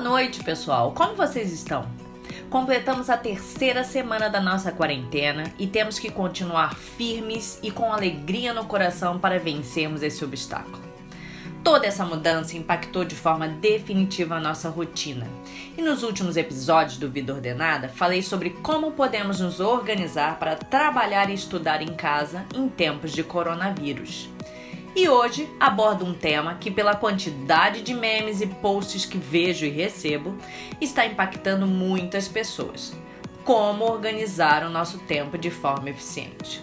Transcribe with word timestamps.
Noite, 0.00 0.42
pessoal. 0.42 0.92
Como 0.92 1.14
vocês 1.14 1.52
estão? 1.52 1.86
Completamos 2.48 3.10
a 3.10 3.18
terceira 3.18 3.84
semana 3.84 4.30
da 4.30 4.40
nossa 4.40 4.72
quarentena 4.72 5.52
e 5.58 5.66
temos 5.66 5.98
que 5.98 6.10
continuar 6.10 6.74
firmes 6.74 7.60
e 7.62 7.70
com 7.70 7.92
alegria 7.92 8.54
no 8.54 8.64
coração 8.64 9.18
para 9.18 9.38
vencermos 9.38 10.02
esse 10.02 10.24
obstáculo. 10.24 10.80
Toda 11.62 11.86
essa 11.86 12.02
mudança 12.06 12.56
impactou 12.56 13.04
de 13.04 13.14
forma 13.14 13.46
definitiva 13.46 14.36
a 14.36 14.40
nossa 14.40 14.70
rotina. 14.70 15.26
E 15.76 15.82
nos 15.82 16.02
últimos 16.02 16.38
episódios 16.38 16.96
do 16.96 17.10
Vida 17.10 17.34
Ordenada, 17.34 17.86
falei 17.90 18.22
sobre 18.22 18.50
como 18.50 18.92
podemos 18.92 19.38
nos 19.38 19.60
organizar 19.60 20.38
para 20.38 20.56
trabalhar 20.56 21.28
e 21.28 21.34
estudar 21.34 21.82
em 21.82 21.94
casa 21.94 22.46
em 22.54 22.70
tempos 22.70 23.12
de 23.12 23.22
coronavírus. 23.22 24.30
E 24.94 25.08
hoje 25.08 25.48
abordo 25.60 26.04
um 26.04 26.12
tema 26.12 26.56
que, 26.56 26.70
pela 26.70 26.96
quantidade 26.96 27.80
de 27.80 27.94
memes 27.94 28.40
e 28.40 28.46
posts 28.46 29.04
que 29.04 29.18
vejo 29.18 29.64
e 29.64 29.70
recebo, 29.70 30.36
está 30.80 31.06
impactando 31.06 31.64
muitas 31.64 32.26
pessoas: 32.26 32.92
como 33.44 33.84
organizar 33.84 34.64
o 34.64 34.70
nosso 34.70 34.98
tempo 34.98 35.38
de 35.38 35.48
forma 35.48 35.90
eficiente. 35.90 36.60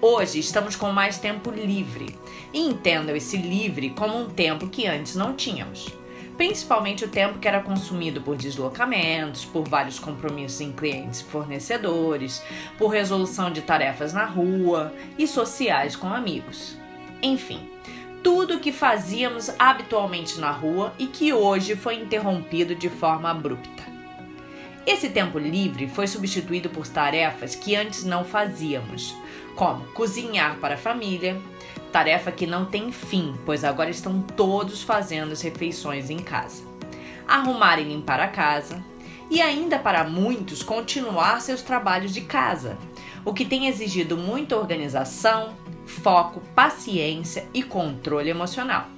Hoje 0.00 0.38
estamos 0.38 0.76
com 0.76 0.92
mais 0.92 1.18
tempo 1.18 1.50
livre 1.50 2.16
e 2.52 2.60
entendam 2.60 3.14
esse 3.14 3.36
livre 3.36 3.90
como 3.90 4.18
um 4.18 4.28
tempo 4.28 4.68
que 4.68 4.86
antes 4.86 5.16
não 5.16 5.34
tínhamos. 5.34 5.88
Principalmente 6.36 7.04
o 7.04 7.08
tempo 7.08 7.38
que 7.38 7.46
era 7.46 7.60
consumido 7.60 8.20
por 8.20 8.36
deslocamentos, 8.36 9.44
por 9.44 9.68
vários 9.68 9.98
compromissos 9.98 10.60
em 10.60 10.72
clientes 10.72 11.20
e 11.20 11.24
fornecedores, 11.24 12.42
por 12.78 12.88
resolução 12.88 13.50
de 13.50 13.62
tarefas 13.62 14.12
na 14.12 14.24
rua 14.24 14.92
e 15.18 15.26
sociais 15.26 15.94
com 15.94 16.12
amigos. 16.12 16.81
Enfim, 17.22 17.68
tudo 18.22 18.54
o 18.54 18.60
que 18.60 18.72
fazíamos 18.72 19.50
habitualmente 19.58 20.40
na 20.40 20.50
rua 20.50 20.92
e 20.98 21.06
que 21.06 21.32
hoje 21.32 21.76
foi 21.76 21.96
interrompido 21.96 22.74
de 22.74 22.88
forma 22.88 23.30
abrupta. 23.30 23.82
Esse 24.84 25.08
tempo 25.10 25.38
livre 25.38 25.88
foi 25.88 26.08
substituído 26.08 26.68
por 26.68 26.86
tarefas 26.88 27.54
que 27.54 27.76
antes 27.76 28.04
não 28.04 28.24
fazíamos, 28.24 29.14
como 29.54 29.84
cozinhar 29.92 30.56
para 30.56 30.74
a 30.74 30.78
família, 30.78 31.40
tarefa 31.92 32.32
que 32.32 32.46
não 32.46 32.64
tem 32.64 32.90
fim, 32.90 33.34
pois 33.46 33.62
agora 33.62 33.90
estão 33.90 34.20
todos 34.20 34.82
fazendo 34.82 35.32
as 35.32 35.42
refeições 35.42 36.10
em 36.10 36.18
casa, 36.18 36.64
arrumar 37.28 37.78
e 37.78 37.84
limpar 37.84 38.18
a 38.18 38.26
casa, 38.26 38.82
e 39.30 39.40
ainda 39.40 39.78
para 39.78 40.02
muitos 40.02 40.62
continuar 40.62 41.40
seus 41.40 41.62
trabalhos 41.62 42.12
de 42.12 42.22
casa, 42.22 42.76
o 43.24 43.32
que 43.32 43.44
tem 43.44 43.68
exigido 43.68 44.16
muita 44.16 44.56
organização, 44.56 45.54
foco, 45.86 46.40
paciência 46.54 47.46
e 47.52 47.62
controle 47.62 48.30
emocional. 48.30 48.88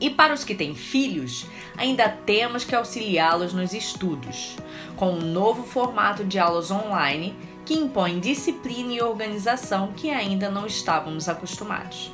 E 0.00 0.08
para 0.08 0.32
os 0.32 0.44
que 0.44 0.54
têm 0.54 0.74
filhos, 0.74 1.46
ainda 1.76 2.08
temos 2.08 2.64
que 2.64 2.74
auxiliá-los 2.74 3.52
nos 3.52 3.74
estudos, 3.74 4.56
com 4.96 5.12
um 5.12 5.20
novo 5.20 5.62
formato 5.62 6.24
de 6.24 6.38
aulas 6.38 6.70
online 6.70 7.34
que 7.66 7.74
impõe 7.74 8.18
disciplina 8.18 8.92
e 8.92 9.02
organização 9.02 9.92
que 9.92 10.10
ainda 10.10 10.50
não 10.50 10.66
estávamos 10.66 11.28
acostumados. 11.28 12.10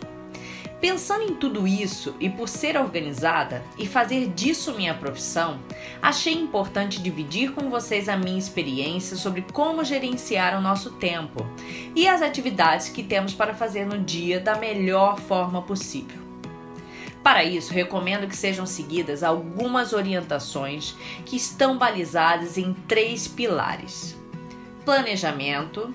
Pensando 0.80 1.22
em 1.22 1.34
tudo 1.34 1.66
isso 1.66 2.14
e 2.20 2.28
por 2.28 2.48
ser 2.48 2.76
organizada 2.76 3.62
e 3.78 3.86
fazer 3.86 4.28
disso 4.28 4.74
minha 4.74 4.92
profissão, 4.92 5.58
achei 6.02 6.34
importante 6.34 7.02
dividir 7.02 7.52
com 7.52 7.70
vocês 7.70 8.10
a 8.10 8.16
minha 8.16 8.38
experiência 8.38 9.16
sobre 9.16 9.42
como 9.52 9.82
gerenciar 9.82 10.56
o 10.56 10.60
nosso 10.60 10.90
tempo 10.92 11.46
e 11.94 12.06
as 12.06 12.20
atividades 12.20 12.90
que 12.90 13.02
temos 13.02 13.32
para 13.32 13.54
fazer 13.54 13.86
no 13.86 13.98
dia 13.98 14.38
da 14.38 14.56
melhor 14.56 15.18
forma 15.18 15.62
possível. 15.62 16.26
Para 17.22 17.42
isso, 17.42 17.72
recomendo 17.72 18.28
que 18.28 18.36
sejam 18.36 18.66
seguidas 18.66 19.22
algumas 19.22 19.92
orientações 19.94 20.94
que 21.24 21.36
estão 21.36 21.76
balizadas 21.76 22.56
em 22.58 22.74
três 22.86 23.26
pilares: 23.26 24.14
planejamento, 24.84 25.92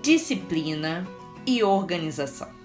disciplina 0.00 1.06
e 1.44 1.62
organização. 1.62 2.59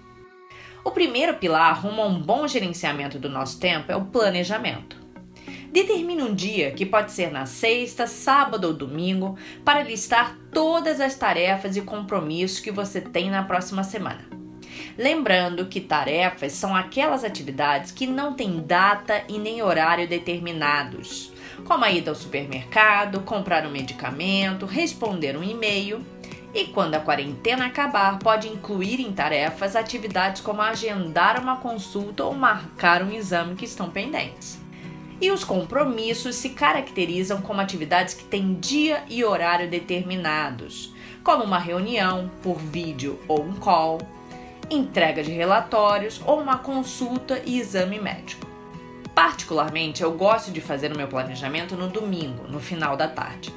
O 0.85 0.91
primeiro 0.91 1.33
pilar 1.33 1.81
rumo 1.81 2.03
a 2.03 2.05
um 2.05 2.21
bom 2.21 2.47
gerenciamento 2.47 3.17
do 3.17 3.27
nosso 3.27 3.59
tempo 3.59 3.91
é 3.91 3.95
o 3.95 4.05
planejamento. 4.05 5.03
Determine 5.71 6.21
um 6.21 6.35
dia, 6.35 6.69
que 6.73 6.85
pode 6.85 7.11
ser 7.11 7.31
na 7.31 7.47
sexta, 7.47 8.05
sábado 8.05 8.67
ou 8.67 8.73
domingo, 8.73 9.35
para 9.65 9.81
listar 9.81 10.37
todas 10.51 11.01
as 11.01 11.15
tarefas 11.15 11.75
e 11.75 11.81
compromissos 11.81 12.59
que 12.59 12.69
você 12.69 13.01
tem 13.01 13.31
na 13.31 13.41
próxima 13.41 13.83
semana. 13.83 14.29
Lembrando 14.95 15.65
que 15.65 15.81
tarefas 15.81 16.51
são 16.51 16.75
aquelas 16.75 17.23
atividades 17.23 17.91
que 17.91 18.05
não 18.05 18.35
têm 18.35 18.59
data 18.59 19.23
e 19.27 19.39
nem 19.39 19.63
horário 19.63 20.07
determinados, 20.07 21.33
como 21.63 21.83
a 21.83 21.91
ida 21.91 22.11
ao 22.11 22.15
supermercado, 22.15 23.21
comprar 23.21 23.65
um 23.65 23.71
medicamento, 23.71 24.67
responder 24.67 25.35
um 25.35 25.43
e-mail 25.43 26.05
e 26.55 26.67
quando 26.67 26.95
a 26.95 27.01
quarentena 27.01 27.65
acabar, 27.65 28.17
pode 28.17 28.47
incluir 28.47 29.01
em 29.01 29.11
tarefas 29.11 29.75
atividades 29.75 30.41
como 30.41 30.61
agendar 30.61 31.37
uma 31.41 31.57
consulta 31.57 32.23
ou 32.23 32.33
marcar 32.33 33.03
um 33.03 33.11
exame 33.11 33.55
que 33.55 33.65
estão 33.65 33.89
pendentes. 33.89 34.57
E 35.19 35.29
os 35.31 35.43
compromissos 35.43 36.37
se 36.37 36.51
caracterizam 36.51 37.41
como 37.41 37.59
atividades 37.59 38.13
que 38.13 38.23
têm 38.23 38.53
dia 38.53 39.03
e 39.09 39.21
horário 39.25 39.69
determinados, 39.69 40.93
como 41.21 41.43
uma 41.43 41.59
reunião 41.59 42.31
por 42.41 42.57
vídeo 42.57 43.19
ou 43.27 43.43
um 43.43 43.55
call, 43.55 43.97
entrega 44.69 45.21
de 45.21 45.31
relatórios 45.31 46.21
ou 46.25 46.39
uma 46.39 46.59
consulta 46.59 47.41
e 47.45 47.59
exame 47.59 47.99
médico. 47.99 48.54
Particularmente, 49.15 50.03
eu 50.03 50.11
gosto 50.11 50.51
de 50.51 50.59
fazer 50.59 50.91
o 50.91 50.97
meu 50.97 51.07
planejamento 51.07 51.77
no 51.77 51.87
domingo, 51.87 52.45
no 52.49 52.59
final 52.59 52.97
da 52.97 53.07
tarde. 53.07 53.51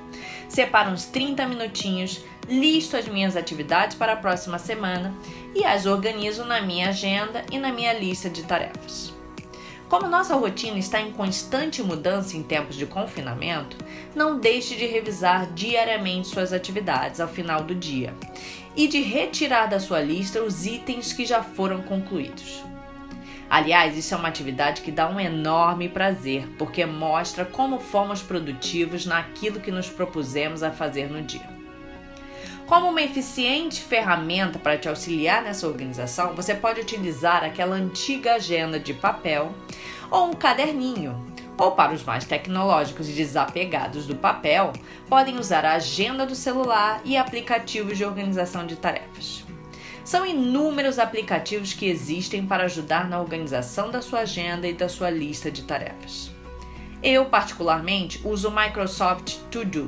Separo 0.49 0.91
uns 0.91 1.05
30 1.07 1.47
minutinhos 1.49 2.25
listo 2.49 2.97
as 2.97 3.09
minhas 3.09 3.37
atividades 3.37 3.97
para 3.97 4.13
a 4.13 4.17
próxima 4.17 4.59
semana 4.59 5.13
e 5.55 5.65
as 5.65 5.85
organizo 5.85 6.45
na 6.45 6.63
minha 6.63 6.91
agenda 6.91 7.45
e 7.51 7.59
na 7.59 7.73
minha 7.73 7.93
lista 7.93 8.31
de 8.31 8.45
tarefas. 8.45 9.13
Como 9.89 10.07
nossa 10.07 10.37
rotina 10.37 10.79
está 10.79 11.01
em 11.01 11.11
constante 11.13 11.83
mudança 11.83 12.37
em 12.37 12.43
tempos 12.43 12.77
de 12.77 12.87
confinamento, 12.87 13.77
não 14.15 14.39
deixe 14.39 14.77
de 14.77 14.87
revisar 14.87 15.51
diariamente 15.55 16.29
suas 16.29 16.53
atividades 16.53 17.21
ao 17.21 17.29
final 17.29 17.65
do 17.65 17.75
dia 17.75 18.15
e 18.77 18.87
de 18.87 19.01
retirar 19.01 19.67
da 19.67 19.81
sua 19.81 20.01
lista 20.01 20.43
os 20.43 20.67
itens 20.67 21.13
que 21.13 21.27
já 21.27 21.43
foram 21.43 21.83
concluídos. 21.83 22.63
Aliás, 23.51 23.97
isso 23.97 24.15
é 24.15 24.17
uma 24.17 24.29
atividade 24.29 24.83
que 24.83 24.93
dá 24.93 25.09
um 25.09 25.19
enorme 25.19 25.89
prazer, 25.89 26.47
porque 26.59 26.85
mostra 26.85 27.47
como 27.47 27.81
fomos 27.81 28.21
produtivos 28.21 29.07
naquilo 29.07 29.61
que 29.61 29.71
nos 29.71 29.89
propusemos 29.89 30.63
a 30.63 30.71
fazer 30.71 31.11
no 31.11 31.23
dia. 31.23 31.49
Como 32.67 32.91
uma 32.91 33.01
eficiente 33.01 33.81
ferramenta 33.81 34.59
para 34.59 34.77
te 34.77 34.91
auxiliar 34.91 35.43
nessa 35.43 35.67
organização, 35.67 36.35
você 36.35 36.55
pode 36.55 36.83
utilizar 36.83 37.43
aquela 37.43 37.75
antiga 37.75 38.35
agenda 38.35 38.79
de 38.79 38.93
papel 38.93 39.55
ou 40.11 40.27
um 40.27 40.35
caderninho. 40.35 41.27
Ou 41.57 41.73
para 41.73 41.95
os 41.95 42.05
mais 42.05 42.27
tecnológicos 42.27 43.09
e 43.09 43.13
desapegados 43.13 44.07
do 44.07 44.15
papel, 44.15 44.75
podem 45.09 45.39
usar 45.39 45.65
a 45.65 45.73
agenda 45.73 46.27
do 46.27 46.35
celular 46.35 47.01
e 47.07 47.17
aplicativos 47.17 47.97
de 47.97 48.05
organização 48.05 48.67
de 48.67 48.77
tarefas. 48.77 49.48
São 50.09 50.25
inúmeros 50.25 50.99
aplicativos 50.99 51.75
que 51.75 51.85
existem 51.85 52.47
para 52.47 52.65
ajudar 52.65 53.07
na 53.11 53.21
organização 53.21 53.91
da 53.91 54.01
sua 54.01 54.21
agenda 54.21 54.67
e 54.67 54.73
da 54.73 54.89
sua 54.89 55.11
lista 55.11 55.51
de 55.51 55.65
tarefas. 55.65 56.31
Eu, 57.03 57.27
particularmente, 57.27 58.19
uso 58.25 58.49
o 58.49 58.51
Microsoft 58.51 59.37
To 59.51 59.67
Do, 59.67 59.87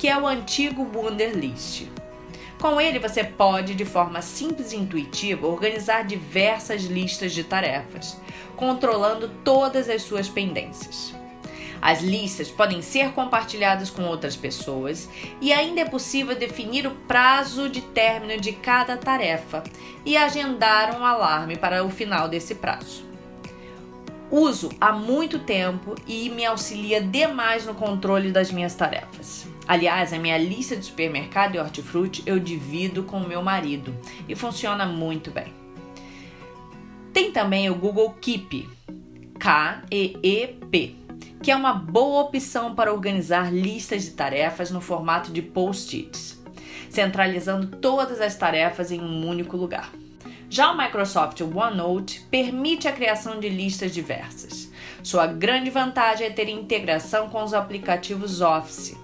que 0.00 0.08
é 0.08 0.18
o 0.18 0.26
antigo 0.26 0.82
Wunderlist. 0.92 1.86
Com 2.60 2.80
ele, 2.80 2.98
você 2.98 3.22
pode, 3.22 3.76
de 3.76 3.84
forma 3.84 4.20
simples 4.20 4.72
e 4.72 4.76
intuitiva, 4.76 5.46
organizar 5.46 6.02
diversas 6.02 6.82
listas 6.82 7.30
de 7.30 7.44
tarefas, 7.44 8.20
controlando 8.56 9.30
todas 9.44 9.88
as 9.88 10.02
suas 10.02 10.28
pendências. 10.28 11.14
As 11.82 12.00
listas 12.00 12.48
podem 12.48 12.80
ser 12.80 13.10
compartilhadas 13.10 13.90
com 13.90 14.04
outras 14.04 14.36
pessoas 14.36 15.08
e 15.40 15.52
ainda 15.52 15.80
é 15.80 15.84
possível 15.84 16.36
definir 16.36 16.86
o 16.86 16.92
prazo 16.92 17.68
de 17.68 17.80
término 17.80 18.40
de 18.40 18.52
cada 18.52 18.96
tarefa 18.96 19.64
e 20.06 20.16
agendar 20.16 20.96
um 20.96 21.04
alarme 21.04 21.56
para 21.56 21.84
o 21.84 21.90
final 21.90 22.28
desse 22.28 22.54
prazo. 22.54 23.04
Uso 24.30 24.70
há 24.80 24.92
muito 24.92 25.40
tempo 25.40 25.96
e 26.06 26.30
me 26.30 26.46
auxilia 26.46 27.02
demais 27.02 27.66
no 27.66 27.74
controle 27.74 28.30
das 28.30 28.52
minhas 28.52 28.76
tarefas. 28.76 29.48
Aliás, 29.66 30.12
a 30.12 30.18
minha 30.18 30.38
lista 30.38 30.76
de 30.76 30.84
supermercado 30.84 31.56
e 31.56 31.58
hortifruti 31.58 32.22
eu 32.24 32.38
divido 32.38 33.02
com 33.02 33.18
o 33.18 33.28
meu 33.28 33.42
marido 33.42 33.92
e 34.28 34.36
funciona 34.36 34.86
muito 34.86 35.32
bem. 35.32 35.52
Tem 37.12 37.32
também 37.32 37.68
o 37.68 37.74
Google 37.74 38.16
Keep, 38.20 38.68
K-E-E-P, 39.38 41.01
que 41.42 41.50
é 41.50 41.56
uma 41.56 41.72
boa 41.72 42.22
opção 42.22 42.72
para 42.72 42.92
organizar 42.92 43.52
listas 43.52 44.04
de 44.04 44.12
tarefas 44.12 44.70
no 44.70 44.80
formato 44.80 45.32
de 45.32 45.42
post-its, 45.42 46.40
centralizando 46.88 47.78
todas 47.78 48.20
as 48.20 48.36
tarefas 48.36 48.92
em 48.92 49.00
um 49.00 49.26
único 49.26 49.56
lugar. 49.56 49.90
Já 50.48 50.70
o 50.70 50.76
Microsoft 50.76 51.40
OneNote 51.40 52.20
permite 52.30 52.86
a 52.86 52.92
criação 52.92 53.40
de 53.40 53.48
listas 53.48 53.92
diversas, 53.92 54.70
Sua 55.02 55.26
grande 55.26 55.68
vantagem 55.68 56.28
é 56.28 56.30
ter 56.30 56.48
integração 56.48 57.28
com 57.28 57.42
os 57.42 57.52
aplicativos 57.52 58.40
Office. 58.40 58.96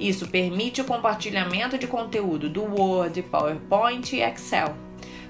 Isso 0.00 0.26
permite 0.26 0.80
o 0.80 0.84
compartilhamento 0.84 1.78
de 1.78 1.86
conteúdo 1.86 2.48
do 2.48 2.64
Word, 2.64 3.22
PowerPoint 3.22 4.16
e 4.16 4.20
Excel. 4.20 4.74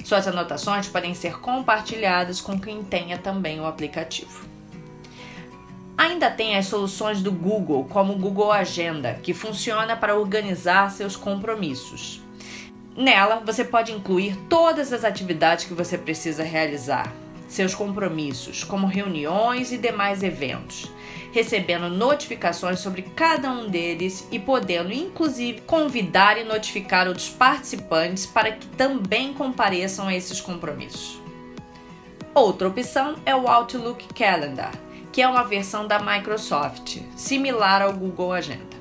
Suas 0.02 0.26
anotações 0.26 0.88
podem 0.88 1.12
ser 1.12 1.40
compartilhadas 1.40 2.40
com 2.40 2.58
quem 2.58 2.82
tenha 2.82 3.19
também 3.19 3.61
o 3.61 3.66
aplicativo. 3.66 4.53
Ainda 6.14 6.31
tem 6.31 6.56
as 6.56 6.66
soluções 6.66 7.20
do 7.20 7.32
Google, 7.32 7.87
como 7.90 8.12
o 8.12 8.16
Google 8.16 8.52
Agenda, 8.52 9.19
que 9.20 9.34
funciona 9.34 9.96
para 9.96 10.16
organizar 10.16 10.88
seus 10.93 11.16
compromissos. 11.16 12.22
Nela, 12.96 13.43
você 13.44 13.64
pode 13.64 13.90
incluir 13.90 14.37
todas 14.49 14.93
as 14.93 15.02
atividades 15.02 15.64
que 15.64 15.75
você 15.75 15.99
precisa 15.99 16.44
realizar, 16.44 17.12
seus 17.49 17.75
compromissos, 17.75 18.62
como 18.62 18.87
reuniões 18.87 19.72
e 19.72 19.76
demais 19.76 20.22
eventos, 20.22 20.88
recebendo 21.32 21.90
notificações 21.90 22.78
sobre 22.78 23.02
cada 23.02 23.50
um 23.50 23.69
deles 23.69 24.28
e 24.31 24.38
podendo, 24.38 24.93
inclusive, 24.93 25.62
convidar 25.62 26.38
e 26.38 26.44
notificar 26.44 27.08
outros 27.08 27.28
participantes 27.28 28.25
para 28.25 28.52
que 28.52 28.69
também 28.69 29.34
compareçam 29.34 30.06
a 30.06 30.14
esses 30.14 30.40
compromissos. 30.40 31.20
Outra 32.32 32.69
opção 32.69 33.16
é 33.26 33.34
o 33.34 33.49
Outlook 33.49 34.14
Calendar 34.14 34.83
que 35.14 35.22
é 35.22 35.28
uma 35.28 35.44
versão 35.44 35.87
da 35.87 36.00
Microsoft, 36.00 36.99
similar 37.14 37.81
ao 37.81 37.93
Google 37.93 38.32
Agenda. 38.32 38.76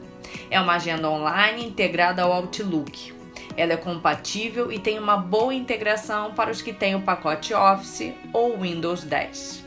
É 0.50 0.60
uma 0.60 0.74
agenda 0.74 1.08
online 1.08 1.64
integrada 1.64 2.24
ao 2.24 2.34
Outlook. 2.34 3.14
Ela 3.56 3.74
é 3.74 3.78
compatível 3.78 4.72
e 4.72 4.80
tem 4.80 4.98
uma 4.98 5.16
boa 5.16 5.54
integração 5.54 6.34
para 6.34 6.50
os 6.50 6.60
que 6.60 6.74
têm 6.74 6.96
o 6.96 7.04
pacote 7.04 7.54
Office 7.54 8.14
ou 8.34 8.58
Windows 8.60 9.04
10. 9.04 9.64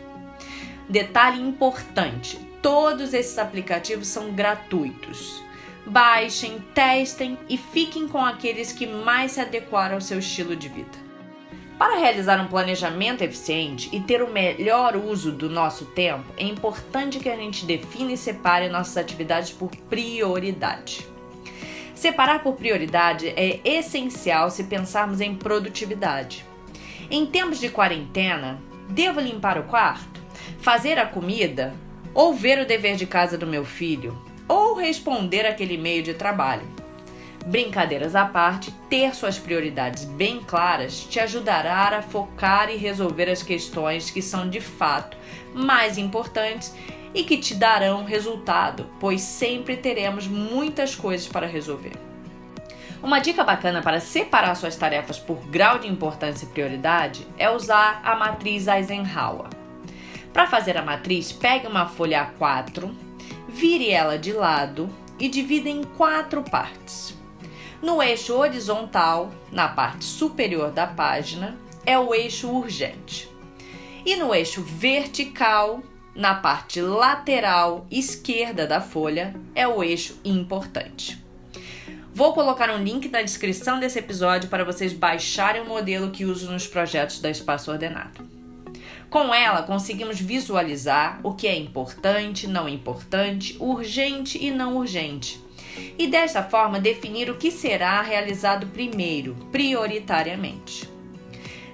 Detalhe 0.88 1.40
importante: 1.40 2.36
todos 2.60 3.14
esses 3.14 3.38
aplicativos 3.38 4.08
são 4.08 4.32
gratuitos. 4.32 5.40
Baixem, 5.86 6.58
testem 6.74 7.38
e 7.48 7.56
fiquem 7.56 8.08
com 8.08 8.24
aqueles 8.24 8.72
que 8.72 8.88
mais 8.88 9.30
se 9.30 9.40
adequaram 9.40 9.94
ao 9.94 10.00
seu 10.00 10.18
estilo 10.18 10.56
de 10.56 10.68
vida. 10.68 11.05
Para 11.78 11.98
realizar 11.98 12.40
um 12.40 12.48
planejamento 12.48 13.22
eficiente 13.22 13.90
e 13.92 14.00
ter 14.00 14.22
o 14.22 14.32
melhor 14.32 14.96
uso 14.96 15.30
do 15.30 15.50
nosso 15.50 15.84
tempo, 15.84 16.24
é 16.38 16.44
importante 16.44 17.18
que 17.18 17.28
a 17.28 17.36
gente 17.36 17.66
defina 17.66 18.12
e 18.12 18.16
separe 18.16 18.70
nossas 18.70 18.96
atividades 18.96 19.50
por 19.50 19.70
prioridade. 19.90 21.06
Separar 21.94 22.42
por 22.42 22.54
prioridade 22.54 23.28
é 23.28 23.60
essencial 23.62 24.50
se 24.50 24.64
pensarmos 24.64 25.20
em 25.20 25.34
produtividade. 25.34 26.46
Em 27.10 27.26
tempos 27.26 27.60
de 27.60 27.68
quarentena, 27.68 28.58
devo 28.88 29.20
limpar 29.20 29.58
o 29.58 29.64
quarto, 29.64 30.20
fazer 30.58 30.98
a 30.98 31.04
comida, 31.04 31.74
ou 32.14 32.32
ver 32.32 32.58
o 32.58 32.66
dever 32.66 32.96
de 32.96 33.06
casa 33.06 33.36
do 33.36 33.46
meu 33.46 33.66
filho, 33.66 34.16
ou 34.48 34.74
responder 34.74 35.44
aquele 35.44 35.74
e-mail 35.74 36.02
de 36.02 36.14
trabalho. 36.14 36.75
Brincadeiras 37.46 38.16
à 38.16 38.24
parte, 38.24 38.72
ter 38.90 39.14
suas 39.14 39.38
prioridades 39.38 40.04
bem 40.04 40.40
claras 40.40 41.04
te 41.04 41.20
ajudará 41.20 41.96
a 41.96 42.02
focar 42.02 42.68
e 42.70 42.76
resolver 42.76 43.30
as 43.30 43.40
questões 43.40 44.10
que 44.10 44.20
são 44.20 44.50
de 44.50 44.60
fato 44.60 45.16
mais 45.54 45.96
importantes 45.96 46.74
e 47.14 47.22
que 47.22 47.36
te 47.36 47.54
darão 47.54 48.04
resultado, 48.04 48.90
pois 48.98 49.20
sempre 49.20 49.76
teremos 49.76 50.26
muitas 50.26 50.96
coisas 50.96 51.28
para 51.28 51.46
resolver. 51.46 51.92
Uma 53.00 53.20
dica 53.20 53.44
bacana 53.44 53.80
para 53.80 54.00
separar 54.00 54.56
suas 54.56 54.74
tarefas 54.74 55.16
por 55.16 55.36
grau 55.46 55.78
de 55.78 55.86
importância 55.86 56.46
e 56.46 56.48
prioridade 56.48 57.24
é 57.38 57.48
usar 57.48 58.00
a 58.02 58.16
matriz 58.16 58.66
Eisenhower. 58.66 59.50
Para 60.32 60.48
fazer 60.48 60.76
a 60.76 60.82
matriz, 60.82 61.30
pegue 61.30 61.68
uma 61.68 61.86
folha 61.86 62.28
A4, 62.40 62.92
vire 63.48 63.88
ela 63.88 64.18
de 64.18 64.32
lado 64.32 64.90
e 65.16 65.28
divida 65.28 65.68
em 65.68 65.84
quatro 65.84 66.42
partes. 66.42 67.15
No 67.82 68.02
eixo 68.02 68.34
horizontal, 68.34 69.30
na 69.52 69.68
parte 69.68 70.04
superior 70.04 70.70
da 70.70 70.86
página, 70.86 71.56
é 71.84 71.98
o 71.98 72.14
eixo 72.14 72.48
urgente. 72.48 73.28
E 74.04 74.16
no 74.16 74.34
eixo 74.34 74.62
vertical, 74.62 75.82
na 76.14 76.34
parte 76.34 76.80
lateral 76.80 77.86
esquerda 77.90 78.66
da 78.66 78.80
folha, 78.80 79.34
é 79.54 79.68
o 79.68 79.82
eixo 79.84 80.18
importante. 80.24 81.22
Vou 82.14 82.32
colocar 82.32 82.70
um 82.70 82.82
link 82.82 83.10
na 83.10 83.20
descrição 83.20 83.78
desse 83.78 83.98
episódio 83.98 84.48
para 84.48 84.64
vocês 84.64 84.94
baixarem 84.94 85.60
o 85.60 85.66
modelo 85.66 86.10
que 86.10 86.24
uso 86.24 86.50
nos 86.50 86.66
projetos 86.66 87.20
da 87.20 87.28
Espaço 87.28 87.70
Ordenado. 87.70 88.26
Com 89.10 89.34
ela, 89.34 89.62
conseguimos 89.62 90.18
visualizar 90.18 91.20
o 91.22 91.34
que 91.34 91.46
é 91.46 91.54
importante, 91.54 92.46
não 92.46 92.66
importante, 92.66 93.54
urgente 93.60 94.42
e 94.42 94.50
não 94.50 94.78
urgente 94.78 95.45
e 95.98 96.06
desta 96.06 96.42
forma 96.42 96.80
definir 96.80 97.30
o 97.30 97.36
que 97.36 97.50
será 97.50 98.00
realizado 98.02 98.66
primeiro, 98.68 99.34
prioritariamente. 99.50 100.88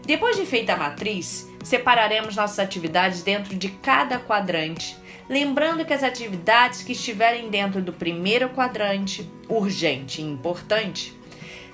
Depois 0.04 0.36
de 0.36 0.44
feita 0.44 0.74
a 0.74 0.76
matriz, 0.76 1.48
separaremos 1.62 2.36
nossas 2.36 2.58
atividades 2.58 3.22
dentro 3.22 3.54
de 3.54 3.68
cada 3.68 4.18
quadrante, 4.18 4.96
lembrando 5.28 5.84
que 5.84 5.92
as 5.92 6.02
atividades 6.02 6.82
que 6.82 6.92
estiverem 6.92 7.50
dentro 7.50 7.80
do 7.80 7.92
primeiro 7.92 8.48
quadrante, 8.50 9.30
urgente 9.48 10.20
e 10.20 10.24
importante, 10.24 11.16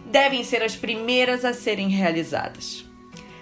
devem 0.05 0.45
ser 0.45 0.63
as 0.63 0.77
primeiras 0.77 1.45
a 1.45 1.53
serem 1.53 1.89
realizadas. 1.89 2.85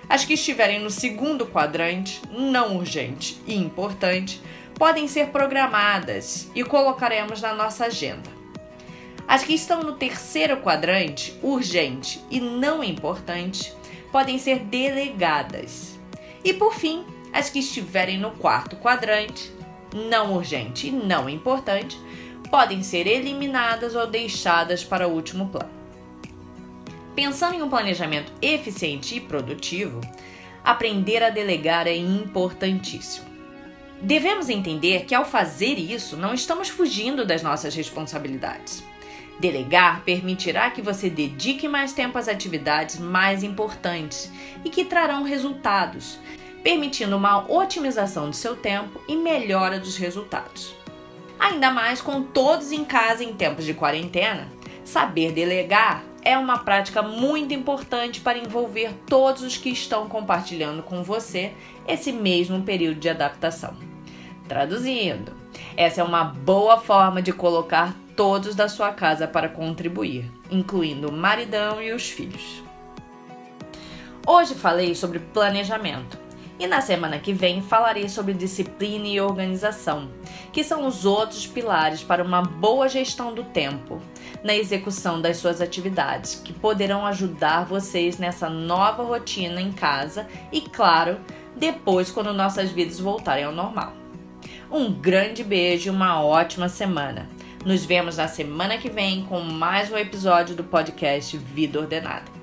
As 0.08 0.24
que 0.24 0.34
estiverem 0.34 0.80
no 0.80 0.90
segundo 0.90 1.46
quadrante, 1.46 2.22
não 2.30 2.76
urgente 2.76 3.40
e 3.46 3.56
importante, 3.56 4.40
podem 4.74 5.08
ser 5.08 5.28
programadas 5.28 6.48
e 6.54 6.62
colocaremos 6.62 7.40
na 7.40 7.54
nossa 7.54 7.86
agenda. 7.86 8.35
As 9.28 9.42
que 9.42 9.54
estão 9.54 9.82
no 9.82 9.94
terceiro 9.94 10.58
quadrante, 10.58 11.36
urgente 11.42 12.20
e 12.30 12.40
não 12.40 12.82
importante, 12.84 13.72
podem 14.12 14.38
ser 14.38 14.60
delegadas. 14.60 15.98
E 16.44 16.52
por 16.52 16.74
fim, 16.74 17.04
as 17.32 17.50
que 17.50 17.58
estiverem 17.58 18.18
no 18.18 18.30
quarto 18.30 18.76
quadrante, 18.76 19.52
não 19.92 20.34
urgente 20.34 20.88
e 20.88 20.90
não 20.92 21.28
importante, 21.28 21.98
podem 22.50 22.82
ser 22.82 23.06
eliminadas 23.06 23.96
ou 23.96 24.06
deixadas 24.06 24.84
para 24.84 25.08
o 25.08 25.12
último 25.12 25.48
plano. 25.48 25.74
Pensando 27.16 27.56
em 27.56 27.62
um 27.62 27.68
planejamento 27.68 28.32
eficiente 28.40 29.16
e 29.16 29.20
produtivo, 29.20 30.00
aprender 30.62 31.22
a 31.22 31.30
delegar 31.30 31.88
é 31.88 31.96
importantíssimo. 31.96 33.26
Devemos 34.00 34.48
entender 34.48 35.04
que 35.04 35.14
ao 35.14 35.24
fazer 35.24 35.78
isso, 35.78 36.16
não 36.16 36.34
estamos 36.34 36.68
fugindo 36.68 37.24
das 37.24 37.42
nossas 37.42 37.74
responsabilidades. 37.74 38.84
Delegar 39.38 40.02
permitirá 40.02 40.70
que 40.70 40.80
você 40.80 41.10
dedique 41.10 41.68
mais 41.68 41.92
tempo 41.92 42.16
às 42.16 42.26
atividades 42.26 42.98
mais 42.98 43.42
importantes 43.42 44.32
e 44.64 44.70
que 44.70 44.84
trarão 44.84 45.24
resultados, 45.24 46.18
permitindo 46.62 47.16
uma 47.16 47.50
otimização 47.50 48.30
do 48.30 48.36
seu 48.36 48.56
tempo 48.56 49.00
e 49.06 49.14
melhora 49.14 49.78
dos 49.78 49.96
resultados. 49.96 50.74
Ainda 51.38 51.70
mais 51.70 52.00
com 52.00 52.22
todos 52.22 52.72
em 52.72 52.84
casa 52.84 53.22
em 53.22 53.34
tempos 53.34 53.66
de 53.66 53.74
quarentena, 53.74 54.48
saber 54.84 55.32
delegar 55.32 56.02
é 56.22 56.36
uma 56.36 56.58
prática 56.58 57.02
muito 57.02 57.54
importante 57.54 58.20
para 58.20 58.38
envolver 58.38 58.92
todos 59.06 59.42
os 59.42 59.56
que 59.56 59.68
estão 59.68 60.08
compartilhando 60.08 60.82
com 60.82 61.04
você 61.04 61.52
esse 61.86 62.10
mesmo 62.10 62.62
período 62.62 62.98
de 62.98 63.08
adaptação. 63.08 63.76
Traduzindo, 64.48 65.32
essa 65.76 66.00
é 66.00 66.04
uma 66.04 66.24
boa 66.24 66.78
forma 66.78 67.22
de 67.22 67.32
colocar 67.32 67.94
todos 68.16 68.54
da 68.54 68.68
sua 68.68 68.92
casa 68.92 69.28
para 69.28 69.48
contribuir, 69.48 70.32
incluindo 70.50 71.08
o 71.08 71.12
maridão 71.12 71.80
e 71.82 71.92
os 71.92 72.08
filhos. 72.08 72.62
Hoje 74.26 74.54
falei 74.54 74.94
sobre 74.94 75.18
planejamento 75.18 76.18
e 76.58 76.66
na 76.66 76.80
semana 76.80 77.18
que 77.18 77.32
vem 77.32 77.60
falarei 77.60 78.08
sobre 78.08 78.32
disciplina 78.32 79.06
e 79.06 79.20
organização, 79.20 80.08
que 80.52 80.64
são 80.64 80.86
os 80.86 81.04
outros 81.04 81.46
pilares 81.46 82.02
para 82.02 82.24
uma 82.24 82.40
boa 82.42 82.88
gestão 82.88 83.34
do 83.34 83.44
tempo 83.44 84.00
na 84.42 84.54
execução 84.54 85.20
das 85.20 85.36
suas 85.36 85.60
atividades, 85.60 86.40
que 86.42 86.52
poderão 86.52 87.04
ajudar 87.04 87.66
vocês 87.66 88.16
nessa 88.16 88.48
nova 88.48 89.02
rotina 89.02 89.60
em 89.60 89.70
casa 89.70 90.26
e, 90.50 90.62
claro, 90.62 91.20
depois 91.54 92.10
quando 92.10 92.32
nossas 92.32 92.70
vidas 92.70 92.98
voltarem 92.98 93.44
ao 93.44 93.52
normal. 93.52 93.92
Um 94.70 94.90
grande 94.92 95.44
beijo 95.44 95.88
e 95.88 95.90
uma 95.90 96.22
ótima 96.22 96.68
semana. 96.68 97.28
Nos 97.66 97.84
vemos 97.84 98.16
na 98.16 98.28
semana 98.28 98.78
que 98.78 98.88
vem 98.88 99.24
com 99.24 99.40
mais 99.40 99.90
um 99.90 99.98
episódio 99.98 100.54
do 100.54 100.62
podcast 100.62 101.36
Vida 101.36 101.80
Ordenada. 101.80 102.35